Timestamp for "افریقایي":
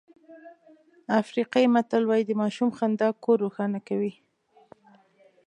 1.21-1.67